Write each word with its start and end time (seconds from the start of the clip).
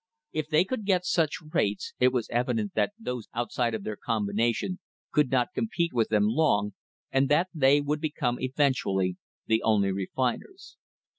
If 0.33 0.49
they 0.49 0.63
could 0.63 0.83
get 0.85 1.05
such 1.05 1.43
rates 1.53 1.93
it 1.99 2.11
was 2.11 2.27
evident 2.31 2.73
that 2.73 2.93
those 2.97 3.27
outside 3.35 3.75
of 3.75 3.83
their 3.83 3.95
combination 3.95 4.79
could 5.11 5.29
not 5.29 5.53
compete 5.53 5.93
with 5.93 6.09
them 6.09 6.25
long 6.27 6.73
and 7.11 7.29
that 7.29 7.49
they 7.53 7.81
would 7.81 8.01
become 8.01 8.39
eventually 8.39 9.17
the 9.45 9.61
only 9.61 9.91
refiners. 9.91 10.75